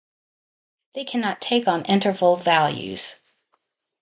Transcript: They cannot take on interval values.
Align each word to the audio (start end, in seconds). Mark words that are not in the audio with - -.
They 0.95 1.05
cannot 1.05 1.41
take 1.41 1.67
on 1.67 1.85
interval 1.85 2.35
values. 2.35 3.21